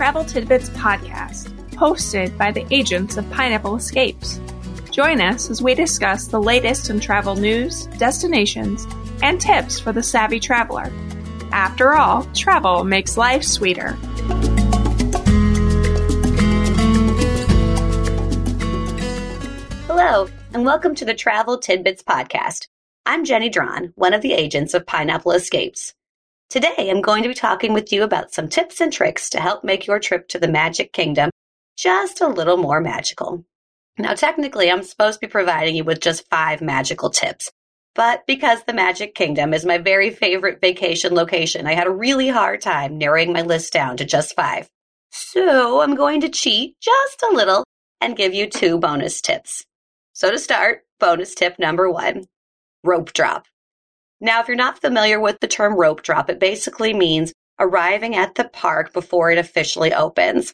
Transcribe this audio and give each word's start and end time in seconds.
Travel 0.00 0.24
Tidbits 0.24 0.70
podcast, 0.70 1.50
hosted 1.72 2.38
by 2.38 2.50
the 2.50 2.66
agents 2.70 3.18
of 3.18 3.30
Pineapple 3.30 3.76
Escapes. 3.76 4.40
Join 4.90 5.20
us 5.20 5.50
as 5.50 5.60
we 5.60 5.74
discuss 5.74 6.26
the 6.26 6.40
latest 6.40 6.88
in 6.88 7.00
travel 7.00 7.36
news, 7.36 7.84
destinations, 7.98 8.86
and 9.22 9.38
tips 9.38 9.78
for 9.78 9.92
the 9.92 10.02
savvy 10.02 10.40
traveler. 10.40 10.90
After 11.52 11.92
all, 11.92 12.24
travel 12.32 12.82
makes 12.82 13.18
life 13.18 13.44
sweeter. 13.44 13.90
Hello, 19.86 20.30
and 20.54 20.64
welcome 20.64 20.94
to 20.94 21.04
the 21.04 21.12
Travel 21.12 21.58
Tidbits 21.58 22.02
podcast. 22.02 22.68
I'm 23.04 23.26
Jenny 23.26 23.50
Drawn, 23.50 23.92
one 23.96 24.14
of 24.14 24.22
the 24.22 24.32
agents 24.32 24.72
of 24.72 24.86
Pineapple 24.86 25.32
Escapes. 25.32 25.92
Today, 26.50 26.90
I'm 26.90 27.00
going 27.00 27.22
to 27.22 27.28
be 27.28 27.34
talking 27.34 27.72
with 27.74 27.92
you 27.92 28.02
about 28.02 28.34
some 28.34 28.48
tips 28.48 28.80
and 28.80 28.92
tricks 28.92 29.30
to 29.30 29.40
help 29.40 29.62
make 29.62 29.86
your 29.86 30.00
trip 30.00 30.26
to 30.30 30.38
the 30.40 30.48
Magic 30.48 30.92
Kingdom 30.92 31.30
just 31.78 32.20
a 32.20 32.26
little 32.26 32.56
more 32.56 32.80
magical. 32.80 33.44
Now, 33.96 34.14
technically, 34.14 34.68
I'm 34.68 34.82
supposed 34.82 35.20
to 35.20 35.26
be 35.28 35.30
providing 35.30 35.76
you 35.76 35.84
with 35.84 36.00
just 36.00 36.28
five 36.28 36.60
magical 36.60 37.08
tips. 37.08 37.52
But 37.94 38.26
because 38.26 38.64
the 38.64 38.72
Magic 38.72 39.14
Kingdom 39.14 39.54
is 39.54 39.64
my 39.64 39.78
very 39.78 40.10
favorite 40.10 40.60
vacation 40.60 41.14
location, 41.14 41.68
I 41.68 41.74
had 41.74 41.86
a 41.86 41.92
really 41.92 42.28
hard 42.28 42.60
time 42.62 42.98
narrowing 42.98 43.32
my 43.32 43.42
list 43.42 43.72
down 43.72 43.96
to 43.98 44.04
just 44.04 44.34
five. 44.34 44.68
So 45.12 45.80
I'm 45.80 45.94
going 45.94 46.22
to 46.22 46.28
cheat 46.28 46.74
just 46.80 47.22
a 47.22 47.32
little 47.32 47.62
and 48.00 48.16
give 48.16 48.34
you 48.34 48.50
two 48.50 48.76
bonus 48.78 49.20
tips. 49.20 49.64
So 50.14 50.32
to 50.32 50.38
start, 50.40 50.82
bonus 50.98 51.32
tip 51.36 51.60
number 51.60 51.88
one, 51.88 52.24
rope 52.82 53.12
drop. 53.12 53.46
Now, 54.20 54.40
if 54.40 54.48
you're 54.48 54.56
not 54.56 54.80
familiar 54.80 55.18
with 55.18 55.40
the 55.40 55.48
term 55.48 55.74
rope 55.74 56.02
drop, 56.02 56.28
it 56.28 56.38
basically 56.38 56.92
means 56.92 57.32
arriving 57.58 58.16
at 58.16 58.34
the 58.34 58.44
park 58.44 58.92
before 58.92 59.30
it 59.30 59.38
officially 59.38 59.94
opens. 59.94 60.52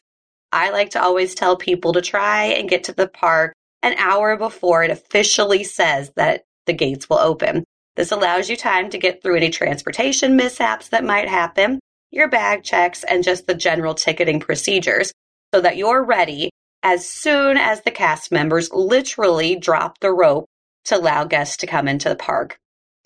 I 0.51 0.69
like 0.71 0.91
to 0.91 1.01
always 1.01 1.35
tell 1.35 1.57
people 1.57 1.93
to 1.93 2.01
try 2.01 2.45
and 2.45 2.69
get 2.69 2.85
to 2.85 2.93
the 2.93 3.07
park 3.07 3.53
an 3.83 3.95
hour 3.97 4.37
before 4.37 4.83
it 4.83 4.91
officially 4.91 5.63
says 5.63 6.11
that 6.15 6.43
the 6.65 6.73
gates 6.73 7.09
will 7.09 7.19
open. 7.19 7.63
This 7.95 8.11
allows 8.11 8.49
you 8.49 8.55
time 8.55 8.89
to 8.91 8.97
get 8.97 9.21
through 9.21 9.37
any 9.37 9.49
transportation 9.49 10.35
mishaps 10.35 10.89
that 10.89 11.03
might 11.03 11.27
happen, 11.27 11.79
your 12.11 12.29
bag 12.29 12.63
checks, 12.63 13.03
and 13.03 13.23
just 13.23 13.47
the 13.47 13.55
general 13.55 13.95
ticketing 13.95 14.39
procedures 14.39 15.11
so 15.53 15.61
that 15.61 15.77
you're 15.77 16.03
ready 16.03 16.51
as 16.83 17.07
soon 17.07 17.57
as 17.57 17.81
the 17.81 17.91
cast 17.91 18.31
members 18.31 18.71
literally 18.71 19.55
drop 19.55 19.99
the 19.99 20.11
rope 20.11 20.45
to 20.85 20.97
allow 20.97 21.25
guests 21.25 21.57
to 21.57 21.67
come 21.67 21.87
into 21.87 22.07
the 22.07 22.15
park. 22.15 22.57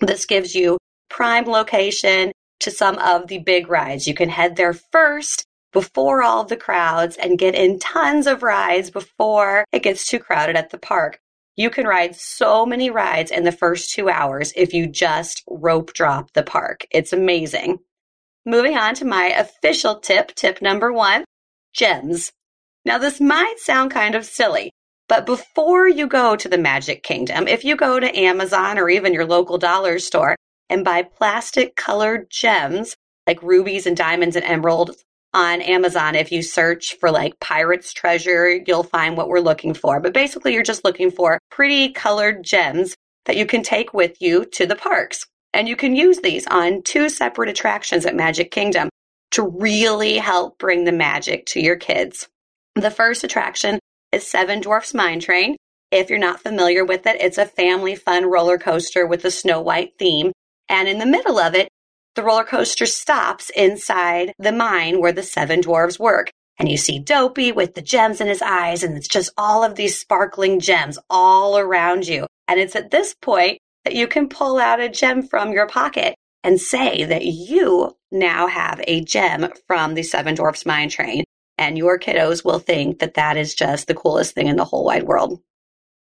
This 0.02 0.26
gives 0.26 0.54
you 0.54 0.78
prime 1.08 1.44
location 1.44 2.32
to 2.60 2.70
some 2.72 2.98
of 2.98 3.28
the 3.28 3.38
big 3.38 3.68
rides. 3.68 4.08
You 4.08 4.14
can 4.14 4.28
head 4.28 4.56
there 4.56 4.72
first 4.72 5.44
before 5.72 6.22
all 6.22 6.44
the 6.44 6.56
crowds 6.56 7.16
and 7.16 7.38
get 7.38 7.54
in 7.54 7.78
tons 7.78 8.26
of 8.26 8.42
rides 8.42 8.90
before 8.90 9.64
it 9.72 9.84
gets 9.84 10.06
too 10.06 10.18
crowded 10.18 10.56
at 10.56 10.70
the 10.70 10.78
park. 10.78 11.20
You 11.54 11.70
can 11.70 11.86
ride 11.86 12.16
so 12.16 12.66
many 12.66 12.90
rides 12.90 13.30
in 13.30 13.44
the 13.44 13.52
first 13.52 13.92
two 13.92 14.08
hours 14.08 14.52
if 14.56 14.74
you 14.74 14.88
just 14.88 15.44
rope 15.48 15.92
drop 15.92 16.32
the 16.32 16.42
park. 16.42 16.84
It's 16.90 17.12
amazing. 17.12 17.78
Moving 18.44 18.76
on 18.76 18.96
to 18.96 19.04
my 19.04 19.26
official 19.26 20.00
tip, 20.00 20.34
tip 20.34 20.60
number 20.60 20.92
one 20.92 21.24
gems. 21.74 22.32
Now, 22.84 22.98
this 22.98 23.20
might 23.20 23.58
sound 23.58 23.92
kind 23.92 24.16
of 24.16 24.24
silly, 24.24 24.72
but 25.12 25.26
before 25.26 25.86
you 25.86 26.06
go 26.06 26.36
to 26.36 26.48
the 26.48 26.56
Magic 26.56 27.02
Kingdom, 27.02 27.46
if 27.46 27.66
you 27.66 27.76
go 27.76 28.00
to 28.00 28.18
Amazon 28.18 28.78
or 28.78 28.88
even 28.88 29.12
your 29.12 29.26
local 29.26 29.58
dollar 29.58 29.98
store 29.98 30.36
and 30.70 30.86
buy 30.86 31.02
plastic 31.02 31.76
colored 31.76 32.30
gems 32.30 32.96
like 33.26 33.42
rubies 33.42 33.86
and 33.86 33.94
diamonds 33.94 34.36
and 34.36 34.44
emeralds 34.46 35.04
on 35.34 35.60
Amazon, 35.60 36.14
if 36.14 36.32
you 36.32 36.42
search 36.42 36.96
for 36.98 37.10
like 37.10 37.38
pirate's 37.40 37.92
treasure, 37.92 38.52
you'll 38.66 38.84
find 38.84 39.18
what 39.18 39.28
we're 39.28 39.40
looking 39.40 39.74
for. 39.74 40.00
But 40.00 40.14
basically, 40.14 40.54
you're 40.54 40.62
just 40.62 40.82
looking 40.82 41.10
for 41.10 41.38
pretty 41.50 41.90
colored 41.90 42.42
gems 42.42 42.96
that 43.26 43.36
you 43.36 43.44
can 43.44 43.62
take 43.62 43.92
with 43.92 44.16
you 44.22 44.46
to 44.46 44.64
the 44.64 44.76
parks. 44.76 45.26
And 45.52 45.68
you 45.68 45.76
can 45.76 45.94
use 45.94 46.20
these 46.20 46.46
on 46.46 46.80
two 46.84 47.10
separate 47.10 47.50
attractions 47.50 48.06
at 48.06 48.16
Magic 48.16 48.50
Kingdom 48.50 48.88
to 49.32 49.42
really 49.46 50.16
help 50.16 50.56
bring 50.56 50.84
the 50.84 50.90
magic 50.90 51.44
to 51.48 51.60
your 51.60 51.76
kids. 51.76 52.30
The 52.76 52.90
first 52.90 53.24
attraction 53.24 53.78
is 54.12 54.26
Seven 54.26 54.60
Dwarfs 54.60 54.92
Mine 54.92 55.20
Train. 55.20 55.56
If 55.90 56.10
you're 56.10 56.18
not 56.18 56.40
familiar 56.40 56.84
with 56.84 57.06
it, 57.06 57.20
it's 57.20 57.38
a 57.38 57.46
family 57.46 57.94
fun 57.94 58.26
roller 58.26 58.58
coaster 58.58 59.06
with 59.06 59.24
a 59.24 59.30
Snow 59.30 59.60
White 59.60 59.94
theme. 59.98 60.32
And 60.68 60.86
in 60.86 60.98
the 60.98 61.06
middle 61.06 61.38
of 61.38 61.54
it, 61.54 61.68
the 62.14 62.22
roller 62.22 62.44
coaster 62.44 62.84
stops 62.84 63.50
inside 63.50 64.34
the 64.38 64.52
mine 64.52 65.00
where 65.00 65.12
the 65.12 65.22
seven 65.22 65.62
dwarves 65.62 65.98
work. 65.98 66.30
And 66.58 66.68
you 66.68 66.76
see 66.76 66.98
Dopey 66.98 67.52
with 67.52 67.74
the 67.74 67.80
gems 67.80 68.20
in 68.20 68.26
his 68.26 68.42
eyes, 68.42 68.82
and 68.82 68.96
it's 68.96 69.08
just 69.08 69.32
all 69.38 69.64
of 69.64 69.74
these 69.74 69.98
sparkling 69.98 70.60
gems 70.60 70.98
all 71.08 71.58
around 71.58 72.06
you. 72.06 72.26
And 72.46 72.60
it's 72.60 72.76
at 72.76 72.90
this 72.90 73.14
point 73.14 73.58
that 73.84 73.94
you 73.94 74.06
can 74.06 74.28
pull 74.28 74.58
out 74.58 74.78
a 74.78 74.90
gem 74.90 75.22
from 75.22 75.52
your 75.52 75.66
pocket 75.66 76.14
and 76.44 76.60
say 76.60 77.04
that 77.04 77.24
you 77.24 77.96
now 78.10 78.46
have 78.46 78.80
a 78.86 79.02
gem 79.02 79.48
from 79.66 79.94
the 79.94 80.02
Seven 80.02 80.34
Dwarfs 80.34 80.66
Mine 80.66 80.90
Train 80.90 81.24
and 81.58 81.78
your 81.78 81.98
kiddos 81.98 82.44
will 82.44 82.58
think 82.58 82.98
that 83.00 83.14
that 83.14 83.36
is 83.36 83.54
just 83.54 83.86
the 83.86 83.94
coolest 83.94 84.34
thing 84.34 84.46
in 84.46 84.56
the 84.56 84.64
whole 84.64 84.84
wide 84.84 85.04
world. 85.04 85.40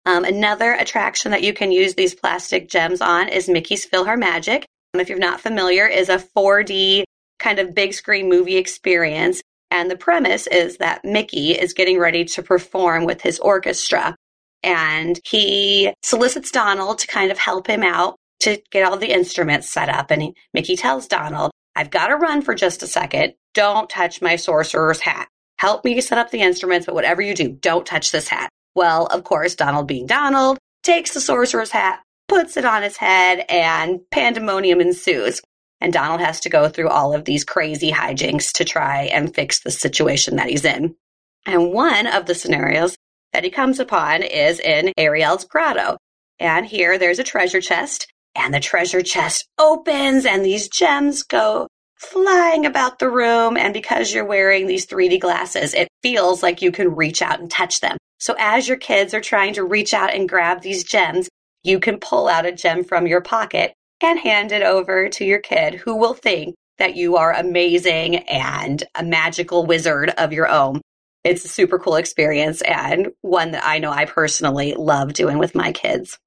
Um, 0.06 0.24
another 0.24 0.74
attraction 0.74 1.32
that 1.32 1.44
you 1.44 1.54
can 1.54 1.72
use 1.72 1.96
these 1.96 2.14
plastic 2.14 2.70
gems 2.70 3.02
on 3.02 3.28
is 3.28 3.50
Mickey's 3.50 3.88
PhilharMagic. 3.88 4.66
Um, 4.94 5.02
if 5.02 5.10
you're 5.10 5.18
not 5.18 5.42
familiar, 5.42 5.88
is 5.88 6.10
a 6.10 6.18
4D 6.18 7.04
kind 7.40 7.60
of 7.60 7.74
big 7.74 7.94
screen 7.94 8.30
movie 8.30 8.58
experience. 8.58 9.42
And 9.72 9.90
the 9.90 9.98
premise 9.98 10.48
is 10.48 10.78
that 10.78 11.04
Mickey 11.04 11.52
is 11.52 11.74
getting 11.74 12.00
ready 12.00 12.24
to 12.26 12.44
perform 12.44 13.06
with 13.06 13.22
his 13.22 13.40
orchestra. 13.40 14.16
And 14.62 15.20
he 15.26 15.92
solicits 16.04 16.52
Donald 16.52 17.00
to 17.00 17.08
kind 17.08 17.32
of 17.32 17.38
help 17.38 17.68
him 17.68 17.84
out 17.84 18.16
to 18.42 18.62
get 18.72 18.84
all 18.84 18.98
the 18.98 19.12
instruments 19.12 19.70
set 19.70 19.90
up. 19.90 20.12
And 20.12 20.22
he, 20.22 20.34
Mickey 20.54 20.76
tells 20.76 21.08
Donald, 21.08 21.52
I've 21.76 21.90
got 21.92 22.08
to 22.08 22.16
run 22.16 22.42
for 22.42 22.54
just 22.54 22.84
a 22.84 22.88
second. 22.88 23.34
Don't 23.54 23.90
touch 23.90 24.22
my 24.22 24.36
sorcerer's 24.36 25.00
hat. 25.00 25.28
Help 25.58 25.86
me 25.86 26.00
set 26.02 26.18
up 26.18 26.32
the 26.32 26.42
instruments, 26.42 26.86
but 26.86 26.96
whatever 26.96 27.22
you 27.22 27.34
do, 27.34 27.50
don't 27.50 27.86
touch 27.86 28.12
this 28.12 28.28
hat. 28.28 28.50
Well, 28.76 29.06
of 29.08 29.24
course, 29.24 29.56
Donald 29.56 29.88
being 29.88 30.06
Donald 30.06 30.58
takes 30.84 31.14
the 31.14 31.22
sorcerer's 31.22 31.72
hat, 31.72 32.02
puts 32.28 32.58
it 32.58 32.66
on 32.66 32.84
his 32.84 32.98
head, 32.98 33.46
and 33.50 34.00
pandemonium 34.12 34.82
ensues. 34.82 35.42
And 35.82 35.94
Donald 35.94 36.22
has 36.22 36.40
to 36.42 36.50
go 36.50 36.70
through 36.70 36.90
all 36.90 37.14
of 37.14 37.26
these 37.26 37.44
crazy 37.44 37.92
hijinks 37.92 38.52
to 38.54 38.66
try 38.66 39.04
and 39.04 39.34
fix 39.34 39.60
the 39.60 39.72
situation 39.72 40.36
that 40.38 40.50
he's 40.50 40.66
in. 40.66 40.96
And 41.46 41.72
one 41.72 42.08
of 42.08 42.26
the 42.26 42.36
scenarios 42.36 42.98
that 43.34 43.44
he 43.44 43.50
comes 43.50 43.80
upon 43.80 44.24
is 44.24 44.60
in 44.60 44.92
Ariel's 44.98 45.46
grotto. 45.46 45.98
And 46.40 46.66
here 46.66 46.98
there's 46.98 47.20
a 47.20 47.24
treasure 47.24 47.62
chest, 47.62 48.12
and 48.36 48.54
the 48.54 48.60
treasure 48.60 49.02
chest 49.02 49.48
opens, 49.58 50.26
and 50.26 50.44
these 50.44 50.68
gems 50.68 51.24
go 51.24 51.68
flying 51.98 52.66
about 52.66 53.00
the 53.00 53.10
room. 53.10 53.58
And 53.58 53.74
because 53.74 54.14
you're 54.14 54.26
wearing 54.26 54.68
these 54.68 54.86
3D 54.86 55.20
glasses, 55.20 55.74
it 55.74 55.88
feels 56.02 56.44
like 56.44 56.62
you 56.62 56.72
can 56.72 56.96
reach 56.96 57.22
out 57.22 57.40
and 57.40 57.50
touch 57.50 57.80
them. 57.80 57.98
So 58.20 58.36
as 58.40 58.68
your 58.68 58.78
kids 58.78 59.14
are 59.14 59.22
trying 59.22 59.54
to 59.56 59.64
reach 59.64 59.94
out 59.94 60.14
and 60.14 60.30
grab 60.30 60.62
these 60.62 60.84
gems, 60.84 61.30
you 61.64 61.80
can 61.80 62.00
pull 62.00 62.28
out 62.28 62.46
a 62.46 62.52
gem 62.52 62.84
from 62.84 63.08
your 63.08 63.22
pocket 63.22 63.74
and 64.02 64.20
hand 64.20 64.52
it 64.52 64.62
over 64.62 65.10
to 65.10 65.26
your 65.26 65.40
kid 65.40 65.76
who 65.76 65.96
will 65.96 66.14
think 66.14 66.56
that 66.78 66.96
you 66.96 67.16
are 67.16 67.34
amazing 67.34 68.18
and 68.18 68.84
a 68.96 69.04
magical 69.04 69.66
wizard 69.66 70.10
of 70.18 70.34
your 70.34 70.48
own. 70.48 70.82
It's 71.24 71.46
a 71.46 71.50
super 71.50 71.80
cool 71.80 71.96
experience 71.96 72.62
and 72.62 73.12
one 73.22 73.52
that 73.52 73.66
I 73.66 73.80
know 73.80 73.92
I 73.92 74.06
personally 74.06 74.76
love 74.78 75.14
doing 75.14 75.38
with 75.38 75.56
my 75.56 75.72
kids. 75.72 76.20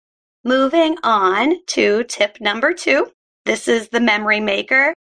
Moving 0.45 0.97
on 1.03 1.55
to 1.69 2.05
tip 2.05 2.41
number 2.41 2.73
two. 2.73 3.11
This 3.45 3.69
is 3.69 3.91
the 3.91 4.01
memory 4.01 4.41
maker 4.41 4.95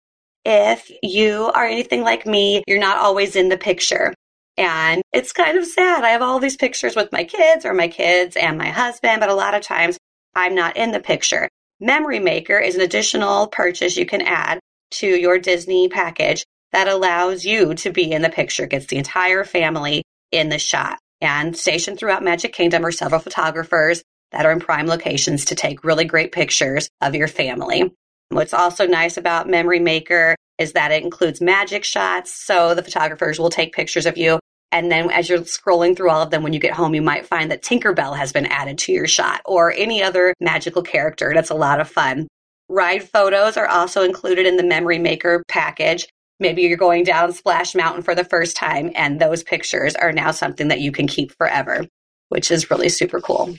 if 0.50 0.90
you 1.04 1.52
are 1.54 1.66
anything 1.66 2.04
like 2.04 2.26
me, 2.26 2.64
you're 2.66 2.80
not 2.80 2.98
always 2.98 3.36
in 3.36 3.50
the 3.50 3.58
picture. 3.58 4.14
And 4.56 5.02
it's 5.12 5.34
kind 5.34 5.58
of 5.58 5.66
sad. 5.66 6.06
I 6.06 6.12
have 6.12 6.22
all 6.22 6.40
these 6.40 6.56
pictures 6.56 6.96
with 6.96 7.12
my 7.12 7.26
kids 7.26 7.66
or 7.66 7.74
my 7.74 7.90
kids 7.90 8.38
and 8.38 8.58
my 8.58 8.70
husband, 8.70 9.20
but 9.20 9.30
a 9.30 9.36
lot 9.36 9.54
of 9.54 9.62
times 9.62 9.98
I'm 10.36 10.56
not 10.56 10.78
in 10.78 10.92
the 10.92 11.02
picture. 11.02 11.50
Memory 11.82 12.20
Maker 12.20 12.58
is 12.58 12.76
an 12.76 12.82
additional 12.82 13.48
purchase 13.48 13.98
you 13.98 14.06
can 14.06 14.22
add 14.22 14.60
to 14.92 15.08
your 15.08 15.38
Disney 15.38 15.90
package 15.90 16.46
that 16.72 16.88
allows 16.88 17.44
you 17.44 17.74
to 17.76 17.92
be 17.92 18.10
in 18.10 18.22
the 18.22 18.30
picture, 18.30 18.68
gets 18.68 18.86
the 18.86 18.98
entire 18.98 19.44
family 19.44 20.04
in 20.32 20.48
the 20.48 20.60
shot. 20.60 20.98
And 21.20 21.58
stationed 21.58 22.00
throughout 22.00 22.24
Magic 22.24 22.54
Kingdom 22.54 22.86
are 22.86 22.92
several 22.92 23.20
photographers 23.20 24.02
that 24.32 24.46
are 24.46 24.52
in 24.54 24.62
prime 24.62 24.88
locations 24.88 25.46
to 25.46 25.56
take 25.56 25.84
really 25.84 26.06
great 26.06 26.32
pictures 26.32 26.90
of 27.02 27.16
your 27.16 27.28
family. 27.28 27.92
What's 28.30 28.54
also 28.54 28.86
nice 28.86 29.18
about 29.18 29.50
Memory 29.50 29.80
Maker 29.80 30.36
is 30.58 30.74
that 30.74 30.92
it 30.92 31.04
includes 31.04 31.42
magic 31.42 31.84
shots. 31.84 32.32
So 32.32 32.74
the 32.74 32.84
photographers 32.84 33.40
will 33.40 33.50
take 33.50 33.74
pictures 33.74 34.06
of 34.06 34.18
you. 34.18 34.40
And 34.72 34.92
then 34.92 35.10
as 35.12 35.30
you're 35.30 35.40
scrolling 35.40 35.96
through 35.96 36.10
all 36.10 36.22
of 36.22 36.30
them, 36.30 36.44
when 36.44 36.52
you 36.54 36.60
get 36.60 36.74
home, 36.74 36.94
you 36.94 37.02
might 37.02 37.26
find 37.26 37.50
that 37.52 37.64
Tinkerbell 37.64 38.18
has 38.18 38.34
been 38.34 38.46
added 38.48 38.78
to 38.80 38.92
your 38.92 39.08
shot 39.08 39.42
or 39.46 39.72
any 39.72 40.04
other 40.04 40.34
magical 40.42 40.82
character. 40.82 41.32
That's 41.34 41.52
a 41.52 41.56
lot 41.56 41.80
of 41.80 41.90
fun. 41.90 42.28
Ride 42.70 43.10
photos 43.10 43.56
are 43.56 43.68
also 43.68 44.04
included 44.04 44.46
in 44.46 44.58
the 44.58 44.64
Memory 44.64 45.00
Maker 45.00 45.44
package. 45.48 46.08
maybe 46.40 46.62
you're 46.62 46.78
going 46.78 47.04
down 47.04 47.34
Splash 47.34 47.74
Mountain 47.74 48.04
for 48.04 48.14
the 48.14 48.24
first 48.24 48.56
time, 48.56 48.92
and 48.94 49.20
those 49.20 49.42
pictures 49.42 49.96
are 49.96 50.12
now 50.12 50.30
something 50.32 50.68
that 50.68 50.82
you 50.82 50.92
can 50.92 51.08
keep 51.08 51.32
forever, 51.38 51.88
which 52.30 52.52
is 52.52 52.70
really 52.70 52.90
super 52.90 53.20
cool. 53.20 53.56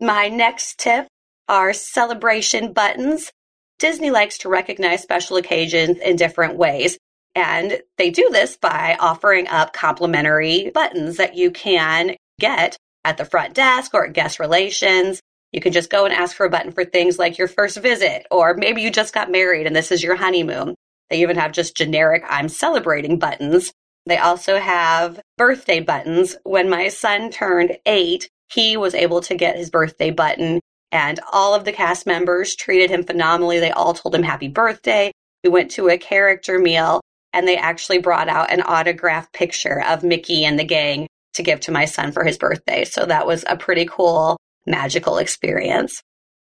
My 0.00 0.28
next 0.28 0.78
tip 0.78 1.06
are 1.48 1.72
celebration 1.74 2.72
buttons. 2.72 3.30
Disney 3.78 4.10
likes 4.10 4.38
to 4.38 4.48
recognize 4.48 5.02
special 5.02 5.36
occasions 5.36 5.98
in 5.98 6.16
different 6.16 6.56
ways. 6.56 6.98
And 7.34 7.80
they 7.98 8.10
do 8.10 8.30
this 8.30 8.56
by 8.56 8.96
offering 9.00 9.48
up 9.48 9.72
complimentary 9.72 10.70
buttons 10.70 11.16
that 11.16 11.34
you 11.34 11.50
can 11.50 12.16
get 12.38 12.76
at 13.04 13.16
the 13.16 13.24
front 13.24 13.54
desk 13.54 13.92
or 13.92 14.06
at 14.06 14.12
guest 14.12 14.38
relations. 14.38 15.20
You 15.52 15.60
can 15.60 15.72
just 15.72 15.90
go 15.90 16.04
and 16.04 16.14
ask 16.14 16.36
for 16.36 16.46
a 16.46 16.50
button 16.50 16.72
for 16.72 16.84
things 16.84 17.18
like 17.18 17.38
your 17.38 17.48
first 17.48 17.78
visit, 17.78 18.26
or 18.30 18.54
maybe 18.54 18.82
you 18.82 18.90
just 18.90 19.14
got 19.14 19.30
married 19.30 19.66
and 19.66 19.74
this 19.74 19.92
is 19.92 20.02
your 20.02 20.16
honeymoon. 20.16 20.74
They 21.10 21.22
even 21.22 21.36
have 21.36 21.52
just 21.52 21.76
generic 21.76 22.24
I'm 22.28 22.48
celebrating 22.48 23.18
buttons. 23.18 23.72
They 24.06 24.16
also 24.16 24.58
have 24.58 25.20
birthday 25.36 25.80
buttons. 25.80 26.36
When 26.44 26.68
my 26.68 26.88
son 26.88 27.30
turned 27.30 27.78
eight, 27.86 28.28
he 28.52 28.76
was 28.76 28.94
able 28.94 29.20
to 29.22 29.34
get 29.34 29.56
his 29.56 29.70
birthday 29.70 30.10
button 30.10 30.60
and 30.94 31.18
all 31.32 31.56
of 31.56 31.64
the 31.64 31.72
cast 31.72 32.06
members 32.06 32.54
treated 32.54 32.88
him 32.88 33.02
phenomenally. 33.02 33.58
They 33.58 33.72
all 33.72 33.94
told 33.94 34.14
him 34.14 34.22
happy 34.22 34.46
birthday. 34.46 35.10
We 35.42 35.50
went 35.50 35.72
to 35.72 35.88
a 35.88 35.98
character 35.98 36.60
meal 36.60 37.00
and 37.32 37.48
they 37.48 37.56
actually 37.56 37.98
brought 37.98 38.28
out 38.28 38.52
an 38.52 38.62
autographed 38.62 39.32
picture 39.32 39.82
of 39.82 40.04
Mickey 40.04 40.44
and 40.44 40.56
the 40.56 40.64
gang 40.64 41.08
to 41.34 41.42
give 41.42 41.58
to 41.60 41.72
my 41.72 41.84
son 41.84 42.12
for 42.12 42.22
his 42.22 42.38
birthday. 42.38 42.84
So 42.84 43.06
that 43.06 43.26
was 43.26 43.44
a 43.48 43.56
pretty 43.56 43.86
cool, 43.90 44.38
magical 44.66 45.18
experience. 45.18 46.00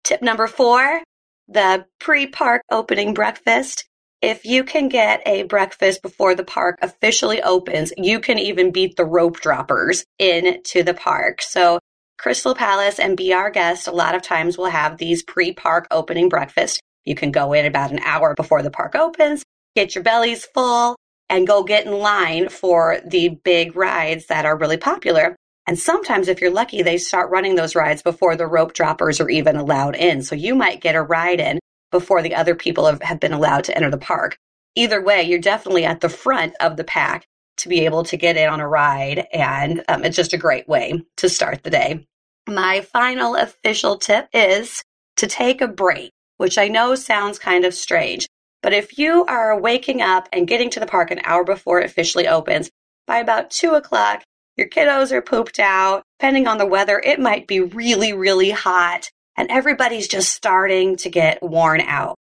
Tip 0.04 0.22
number 0.22 0.48
four 0.48 1.02
the 1.50 1.86
pre 2.00 2.28
park 2.28 2.62
opening 2.70 3.16
breakfast. 3.16 3.86
If 4.22 4.46
you 4.46 4.64
can 4.64 4.88
get 4.88 5.22
a 5.26 5.44
breakfast 5.44 6.02
before 6.02 6.36
the 6.36 6.44
park 6.44 6.78
officially 6.82 7.42
opens, 7.42 7.94
you 7.98 8.20
can 8.20 8.38
even 8.38 8.72
beat 8.72 8.98
the 8.98 9.06
rope 9.06 9.40
droppers 9.40 10.06
into 10.20 10.84
the 10.84 10.94
park. 10.94 11.42
So 11.42 11.80
Crystal 12.18 12.56
Palace 12.56 13.00
and 13.00 13.16
Be 13.16 13.32
Our 13.32 13.52
Guest 13.52 13.88
a 13.88 13.92
lot 13.92 14.16
of 14.16 14.24
times 14.24 14.58
we'll 14.58 14.72
have 14.72 14.98
these 14.98 15.22
pre-park 15.22 15.88
opening 15.92 16.30
breakfast. 16.30 16.82
You 17.06 17.14
can 17.14 17.32
go 17.32 17.54
in 17.54 17.66
about 17.66 17.92
an 17.92 18.00
hour 18.00 18.34
before 18.34 18.64
the 18.64 18.72
park 18.72 18.96
opens, 18.96 19.44
get 19.76 19.94
your 19.94 20.04
bellies 20.04 20.46
full, 20.46 20.96
and 21.30 21.46
go 21.46 21.64
get 21.64 21.86
in 21.86 21.92
line 21.92 22.50
for 22.50 23.00
the 23.06 23.30
big 23.30 23.76
rides 23.76 24.26
that 24.28 24.46
are 24.46 24.58
really 24.58 24.78
popular. 24.78 25.36
And 25.68 25.78
sometimes, 25.78 26.28
if 26.28 26.42
you're 26.42 26.50
lucky, 26.50 26.82
they 26.82 26.98
start 26.98 27.30
running 27.30 27.56
those 27.56 27.76
rides 27.76 28.02
before 28.02 28.36
the 28.36 28.48
rope 28.48 28.74
droppers 28.74 29.20
are 29.20 29.30
even 29.30 29.56
allowed 29.56 29.96
in. 29.96 30.24
So 30.24 30.34
you 30.34 30.56
might 30.56 30.82
get 30.82 30.96
a 30.96 31.02
ride 31.02 31.40
in 31.40 31.60
before 31.92 32.24
the 32.24 32.36
other 32.36 32.56
people 32.56 32.88
have, 32.88 33.02
have 33.04 33.20
been 33.20 33.34
allowed 33.34 33.66
to 33.66 33.76
enter 33.76 33.92
the 33.92 33.98
park. 33.98 34.38
Either 34.76 35.04
way, 35.04 35.24
you're 35.24 35.40
definitely 35.40 35.86
at 35.86 36.02
the 36.02 36.10
front 36.10 36.56
of 36.60 36.78
the 36.78 36.84
pack 36.84 37.26
to 37.58 37.70
be 37.70 37.86
able 37.86 38.04
to 38.06 38.18
get 38.18 38.38
in 38.38 38.50
on 38.50 38.60
a 38.60 38.68
ride. 38.68 39.28
And 39.34 39.84
um, 39.88 40.04
it's 40.04 40.16
just 40.16 40.34
a 40.34 40.38
great 40.38 40.68
way 40.68 41.04
to 41.18 41.30
start 41.30 41.64
the 41.64 41.70
day. 41.70 42.06
My 42.48 42.82
final 42.82 43.36
official 43.36 43.98
tip 43.98 44.30
is 44.34 44.84
to 45.18 45.28
take 45.28 45.62
a 45.62 45.68
break, 45.68 46.12
which 46.38 46.58
I 46.58 46.68
know 46.68 46.96
sounds 46.96 47.40
kind 47.40 47.66
of 47.66 47.74
strange. 47.74 48.28
But 48.64 48.74
if 48.74 48.98
you 48.98 49.26
are 49.26 49.60
waking 49.60 50.02
up 50.02 50.30
and 50.32 50.48
getting 50.48 50.70
to 50.72 50.80
the 50.80 50.86
park 50.86 51.12
an 51.12 51.22
hour 51.24 51.44
before 51.44 51.80
it 51.80 51.86
officially 51.86 52.28
opens, 52.28 52.70
by 53.06 53.20
about 53.20 53.52
two 53.52 53.74
o'clock, 53.74 54.24
your 54.56 54.68
kiddos 54.68 55.12
are 55.12 55.22
pooped 55.22 55.60
out. 55.60 56.04
Depending 56.20 56.48
on 56.48 56.58
the 56.58 56.66
weather, 56.66 57.00
it 57.00 57.20
might 57.20 57.48
be 57.48 57.60
really, 57.62 58.14
really 58.14 58.50
hot 58.52 59.10
and 59.38 59.52
everybody's 59.52 60.08
just 60.08 60.34
starting 60.34 60.96
to 60.98 61.10
get 61.10 61.42
worn 61.44 61.80
out. 61.82 62.16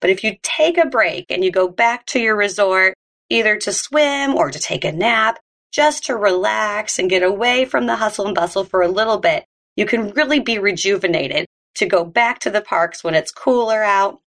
But 0.00 0.10
if 0.10 0.24
you 0.24 0.36
take 0.42 0.78
a 0.78 0.86
break 0.86 1.26
and 1.30 1.44
you 1.44 1.52
go 1.52 1.68
back 1.68 2.06
to 2.06 2.18
your 2.18 2.34
resort, 2.34 2.94
either 3.30 3.56
to 3.56 3.72
swim 3.72 4.34
or 4.34 4.50
to 4.50 4.58
take 4.58 4.84
a 4.84 4.92
nap, 4.92 5.38
just 5.72 6.04
to 6.04 6.16
relax 6.16 6.98
and 6.98 7.10
get 7.10 7.22
away 7.22 7.64
from 7.64 7.86
the 7.86 7.96
hustle 7.96 8.26
and 8.26 8.34
bustle 8.34 8.64
for 8.64 8.82
a 8.82 8.88
little 8.88 9.18
bit, 9.18 9.44
you 9.76 9.86
can 9.86 10.10
really 10.10 10.40
be 10.40 10.58
rejuvenated 10.58 11.46
to 11.76 11.86
go 11.86 12.04
back 12.04 12.40
to 12.40 12.50
the 12.50 12.60
parks 12.60 13.02
when 13.02 13.14
it's 13.14 13.32
cooler 13.32 13.82
out 13.82 14.18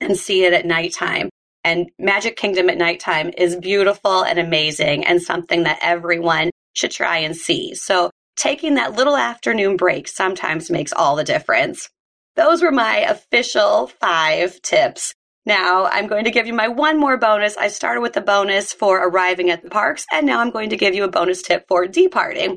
and 0.00 0.16
see 0.16 0.44
it 0.44 0.54
at 0.54 0.64
nighttime. 0.64 1.28
And 1.62 1.90
Magic 1.98 2.36
Kingdom 2.36 2.68
at 2.70 2.78
nighttime 2.78 3.32
is 3.36 3.56
beautiful 3.56 4.24
and 4.24 4.38
amazing 4.38 5.04
and 5.04 5.22
something 5.22 5.64
that 5.64 5.78
everyone 5.82 6.50
should 6.74 6.90
try 6.90 7.18
and 7.18 7.36
see. 7.36 7.74
So 7.74 8.10
taking 8.36 8.74
that 8.74 8.94
little 8.94 9.16
afternoon 9.16 9.76
break 9.76 10.08
sometimes 10.08 10.70
makes 10.70 10.92
all 10.92 11.16
the 11.16 11.24
difference. 11.24 11.88
Those 12.36 12.62
were 12.62 12.72
my 12.72 12.98
official 12.98 13.86
five 13.86 14.60
tips 14.62 15.14
now 15.46 15.84
I'm 15.86 16.06
going 16.06 16.24
to 16.24 16.30
give 16.30 16.46
you 16.46 16.54
my 16.54 16.68
one 16.68 16.98
more 16.98 17.16
bonus. 17.16 17.56
I 17.56 17.68
started 17.68 18.00
with 18.00 18.16
a 18.16 18.20
bonus 18.20 18.72
for 18.72 19.06
arriving 19.06 19.50
at 19.50 19.62
the 19.62 19.70
parks, 19.70 20.06
and 20.12 20.26
now 20.26 20.40
I'm 20.40 20.50
going 20.50 20.70
to 20.70 20.76
give 20.76 20.94
you 20.94 21.04
a 21.04 21.10
bonus 21.10 21.42
tip 21.42 21.66
for 21.68 21.86
departing. 21.86 22.56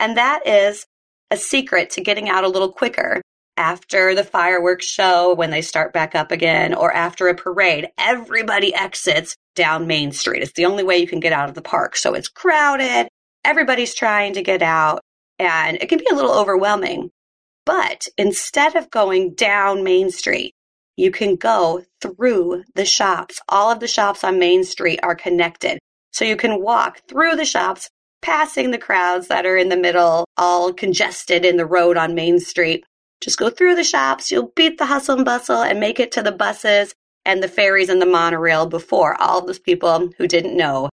And 0.00 0.16
that 0.16 0.46
is 0.46 0.86
a 1.30 1.36
secret 1.36 1.90
to 1.90 2.00
getting 2.00 2.28
out 2.28 2.44
a 2.44 2.48
little 2.48 2.72
quicker 2.72 3.20
after 3.56 4.14
the 4.14 4.24
fireworks 4.24 4.86
show 4.86 5.34
when 5.34 5.50
they 5.50 5.62
start 5.62 5.92
back 5.92 6.14
up 6.14 6.30
again 6.30 6.74
or 6.74 6.92
after 6.92 7.28
a 7.28 7.34
parade. 7.34 7.88
Everybody 7.98 8.72
exits 8.72 9.36
down 9.56 9.88
Main 9.88 10.12
Street. 10.12 10.42
It's 10.42 10.52
the 10.52 10.66
only 10.66 10.84
way 10.84 10.98
you 10.98 11.08
can 11.08 11.20
get 11.20 11.32
out 11.32 11.48
of 11.48 11.56
the 11.56 11.62
park. 11.62 11.96
So 11.96 12.14
it's 12.14 12.28
crowded. 12.28 13.08
Everybody's 13.44 13.94
trying 13.94 14.34
to 14.34 14.42
get 14.42 14.62
out 14.62 15.00
and 15.40 15.76
it 15.80 15.88
can 15.88 15.98
be 15.98 16.06
a 16.10 16.14
little 16.14 16.38
overwhelming. 16.38 17.10
But 17.66 18.06
instead 18.16 18.76
of 18.76 18.90
going 18.90 19.34
down 19.34 19.82
Main 19.82 20.10
Street, 20.10 20.54
you 20.98 21.12
can 21.12 21.36
go 21.36 21.84
through 22.00 22.64
the 22.74 22.84
shops. 22.84 23.40
All 23.48 23.70
of 23.70 23.78
the 23.78 23.86
shops 23.86 24.24
on 24.24 24.40
Main 24.40 24.64
Street 24.64 24.98
are 25.02 25.14
connected. 25.14 25.78
So 26.12 26.24
you 26.24 26.34
can 26.34 26.60
walk 26.60 27.02
through 27.08 27.36
the 27.36 27.44
shops, 27.44 27.88
passing 28.20 28.72
the 28.72 28.78
crowds 28.78 29.28
that 29.28 29.46
are 29.46 29.56
in 29.56 29.68
the 29.68 29.76
middle, 29.76 30.24
all 30.36 30.72
congested 30.72 31.44
in 31.44 31.56
the 31.56 31.66
road 31.66 31.96
on 31.96 32.16
Main 32.16 32.40
Street. 32.40 32.84
Just 33.20 33.38
go 33.38 33.48
through 33.48 33.76
the 33.76 33.84
shops, 33.84 34.32
you'll 34.32 34.52
beat 34.56 34.78
the 34.78 34.86
hustle 34.86 35.14
and 35.14 35.24
bustle 35.24 35.62
and 35.62 35.78
make 35.78 36.00
it 36.00 36.10
to 36.12 36.22
the 36.22 36.32
buses 36.32 36.92
and 37.24 37.42
the 37.42 37.48
ferries 37.48 37.90
and 37.90 38.02
the 38.02 38.06
monorail 38.06 38.66
before 38.66 39.20
all 39.20 39.44
those 39.44 39.60
people 39.60 40.10
who 40.18 40.26
didn't 40.26 40.56
know 40.56 40.88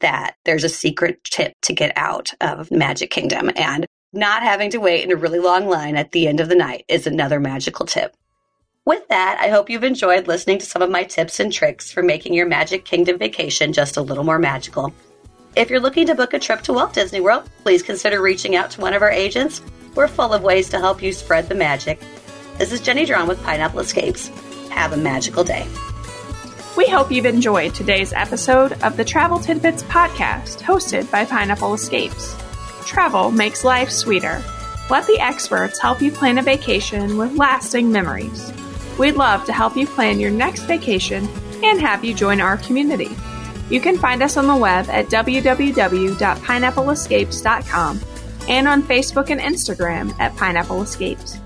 that 0.00 0.36
there's 0.44 0.64
a 0.64 0.68
secret 0.68 1.18
tip 1.24 1.52
to 1.62 1.72
get 1.72 1.92
out 1.96 2.32
of 2.40 2.70
Magic 2.70 3.10
Kingdom. 3.10 3.50
And 3.56 3.86
not 4.12 4.44
having 4.44 4.70
to 4.70 4.78
wait 4.78 5.02
in 5.02 5.10
a 5.10 5.16
really 5.16 5.40
long 5.40 5.68
line 5.68 5.96
at 5.96 6.12
the 6.12 6.28
end 6.28 6.38
of 6.38 6.48
the 6.48 6.54
night 6.54 6.84
is 6.88 7.08
another 7.08 7.40
magical 7.40 7.86
tip. 7.86 8.14
With 8.88 9.06
that, 9.08 9.36
I 9.38 9.48
hope 9.50 9.68
you've 9.68 9.84
enjoyed 9.84 10.28
listening 10.28 10.60
to 10.60 10.64
some 10.64 10.80
of 10.80 10.88
my 10.88 11.04
tips 11.04 11.40
and 11.40 11.52
tricks 11.52 11.92
for 11.92 12.02
making 12.02 12.32
your 12.32 12.46
Magic 12.46 12.86
Kingdom 12.86 13.18
vacation 13.18 13.74
just 13.74 13.98
a 13.98 14.00
little 14.00 14.24
more 14.24 14.38
magical. 14.38 14.94
If 15.56 15.68
you're 15.68 15.78
looking 15.78 16.06
to 16.06 16.14
book 16.14 16.32
a 16.32 16.38
trip 16.38 16.62
to 16.62 16.72
Walt 16.72 16.94
Disney 16.94 17.20
World, 17.20 17.50
please 17.64 17.82
consider 17.82 18.22
reaching 18.22 18.56
out 18.56 18.70
to 18.70 18.80
one 18.80 18.94
of 18.94 19.02
our 19.02 19.10
agents. 19.10 19.60
We're 19.94 20.08
full 20.08 20.32
of 20.32 20.42
ways 20.42 20.70
to 20.70 20.78
help 20.78 21.02
you 21.02 21.12
spread 21.12 21.50
the 21.50 21.54
magic. 21.54 22.00
This 22.56 22.72
is 22.72 22.80
Jenny 22.80 23.04
Drawn 23.04 23.28
with 23.28 23.42
Pineapple 23.42 23.80
Escapes. 23.80 24.28
Have 24.70 24.94
a 24.94 24.96
magical 24.96 25.44
day. 25.44 25.66
We 26.74 26.88
hope 26.88 27.12
you've 27.12 27.26
enjoyed 27.26 27.74
today's 27.74 28.14
episode 28.14 28.72
of 28.82 28.96
the 28.96 29.04
Travel 29.04 29.38
Tidbits 29.38 29.82
podcast 29.82 30.62
hosted 30.62 31.10
by 31.10 31.26
Pineapple 31.26 31.74
Escapes. 31.74 32.34
Travel 32.86 33.32
makes 33.32 33.64
life 33.64 33.90
sweeter. 33.90 34.42
Let 34.88 35.06
the 35.06 35.20
experts 35.20 35.78
help 35.78 36.00
you 36.00 36.10
plan 36.10 36.38
a 36.38 36.42
vacation 36.42 37.18
with 37.18 37.36
lasting 37.36 37.92
memories. 37.92 38.50
We'd 38.98 39.16
love 39.16 39.44
to 39.44 39.52
help 39.52 39.76
you 39.76 39.86
plan 39.86 40.18
your 40.18 40.30
next 40.30 40.62
vacation 40.62 41.28
and 41.62 41.78
have 41.80 42.04
you 42.04 42.14
join 42.14 42.40
our 42.40 42.56
community. 42.56 43.10
You 43.70 43.80
can 43.80 43.96
find 43.98 44.22
us 44.22 44.36
on 44.36 44.46
the 44.46 44.56
web 44.56 44.88
at 44.88 45.06
www.pineappleescapes.com 45.06 48.00
and 48.48 48.66
on 48.66 48.82
Facebook 48.82 49.30
and 49.30 49.40
Instagram 49.40 50.18
at 50.18 50.34
Pineapple 50.36 50.82
Escapes. 50.82 51.38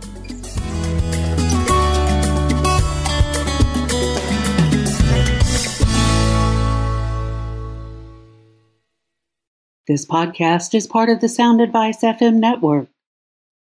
This 9.89 10.07
podcast 10.07 10.75
is 10.75 10.87
part 10.87 11.11
of 11.11 11.21
the 11.21 11.29
Sound 11.29 11.61
Advice 11.61 12.03
FM 12.03 12.37
network. 12.37 12.87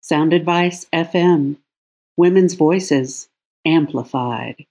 Sound 0.02 0.34
Advice 0.34 0.86
FM, 0.92 1.56
Women's 2.16 2.54
Voices, 2.54 3.29
amplified 3.66 4.66